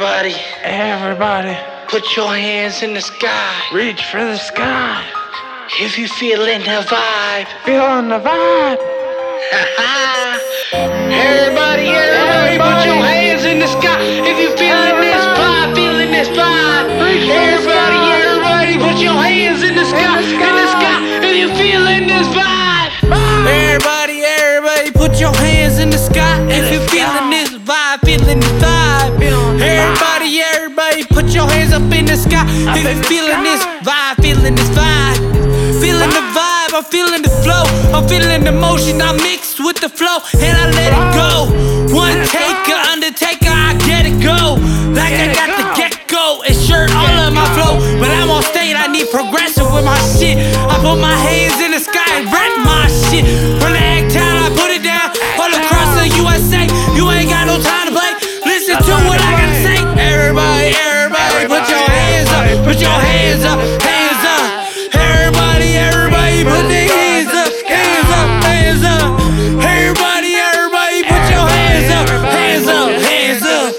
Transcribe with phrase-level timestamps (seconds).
[0.00, 3.68] Everybody, Everybody, put your hands in the sky.
[3.70, 5.04] reach for the sky.
[5.78, 7.46] If you feeling the vibe.
[7.66, 8.80] Feeling the vibe.
[10.72, 12.89] everybody, everybody, put
[32.90, 35.18] if feeling this vibe, feeling this vibe.
[35.80, 39.88] Feeling the vibe, I'm feeling the flow, I'm feeling the motion, I mix with the
[39.88, 41.32] flow, and I let it go.
[41.94, 44.58] One taker, undertaker, I get it go.
[44.92, 47.78] Like I got the get go, it's shirt all of my flow.
[48.00, 50.36] But I'm on stage, I need progressive with my shit.
[50.68, 51.29] I put my hands
[62.70, 64.94] put your hands up, hands up.
[64.94, 69.18] Everybody, everybody, put their hands up, hands up, hands up.
[69.58, 73.74] Everybody, everybody, put your hands up, hands up, hands up,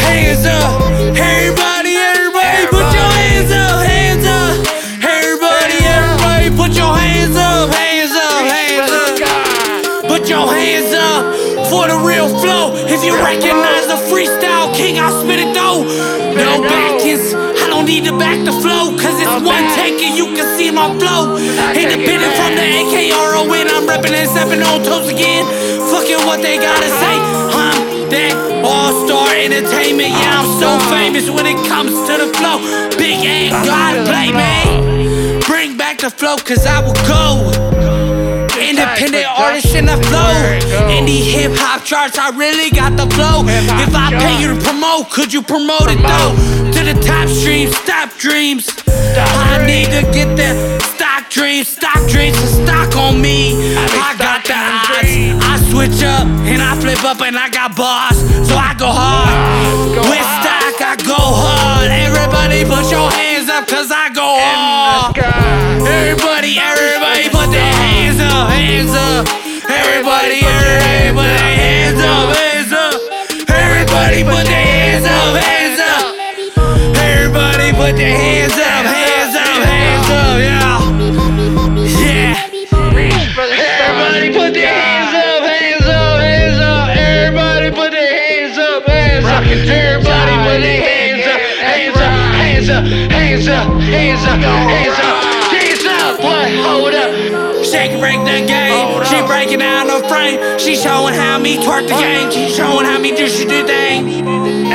[0.00, 0.80] hands up.
[1.12, 4.64] Everybody, everybody, put your hands up, hands up.
[5.04, 10.08] Everybody, everybody, put your hands up, hands up, hands up.
[10.08, 11.36] Put your hands up
[11.68, 12.80] for the real flow.
[12.88, 15.84] If you recognize the freestyle king, I'll spit it though.
[16.32, 17.55] No backings, I
[17.86, 18.90] need to back the flow.
[18.98, 21.38] Cause it's one take and you can see my flow.
[21.38, 25.46] Independent from the AKRO when I'm reppin' and stepping on toes again.
[25.94, 27.14] Fucking what they gotta say.
[27.54, 28.34] I'm that
[28.66, 30.10] all star entertainment.
[30.10, 32.58] Yeah, I'm so famous when it comes to the flow.
[32.98, 35.40] Big A, God play me.
[35.46, 37.54] Bring back the flow, cause I will go.
[38.58, 40.34] Independent artist in the flow.
[40.90, 43.46] Indie hip hop charts, I really got the flow.
[43.46, 46.56] If I pay you to promote, could you promote it though?
[48.28, 48.66] Dreams.
[48.88, 53.54] I need to get the stock dreams, stock dreams, and stock on me.
[53.76, 55.44] I got the odds.
[55.44, 58.16] I switch up and I flip up and I got boss.
[58.48, 59.25] So I go hard.
[77.86, 80.82] Put their hands up, hands up, hands up, yeah.
[82.02, 82.34] Yeah.
[83.86, 86.88] Everybody put their hands up, hands up, hands up.
[86.98, 89.42] Everybody put their hands up, hands up.
[89.46, 95.22] Everybody put their hands up, hands up, hands up, hands up, hands up, hands up,
[95.54, 96.18] hands up.
[96.26, 96.50] What?
[96.66, 97.10] Hold up.
[97.64, 99.04] Shake break the game.
[99.06, 100.58] She breaking out the frame.
[100.58, 102.32] She showing how me twerk the game.
[102.32, 104.65] She showing how me do she do thing.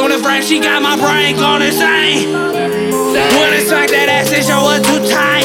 [0.00, 0.42] She blowing the frame.
[0.42, 2.32] She got my brain going insane.
[3.52, 5.44] It's like that ass, it show her too tight.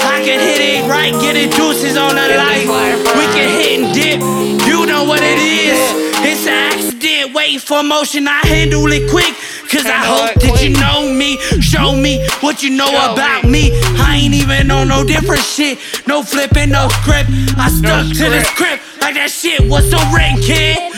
[0.00, 2.64] I can hit it right, get it juices on the light.
[2.64, 4.20] We can hit and dip.
[4.64, 5.76] You know what it is.
[6.24, 7.34] It's an accident.
[7.34, 8.28] Wait for motion.
[8.28, 9.36] I handle it quick.
[9.68, 11.36] Cause I hope that you know me.
[11.60, 13.72] Show me what you know about me.
[14.00, 15.78] I ain't even on no different shit.
[16.06, 17.28] No flipping, no script.
[17.60, 20.89] I stuck to the script like that shit was so written, kid.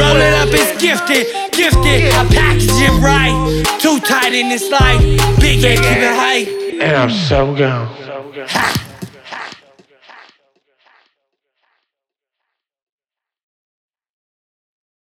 [0.00, 2.10] Roll it up, it's gifted, gifted.
[2.14, 3.36] I package it right.
[3.80, 4.98] Too tight in this life.
[5.38, 6.82] Big head, keep it high.
[6.82, 7.86] And I'm so gone.
[8.48, 9.09] Ha.